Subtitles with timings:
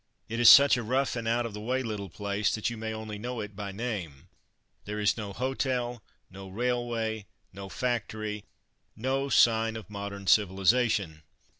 [0.27, 2.91] It is such a rough and out of the way little place that you may
[2.91, 4.29] only know it by name.
[4.85, 8.45] There is no hotel, no railway, no factory,
[8.95, 11.21] no sign of modern civilization.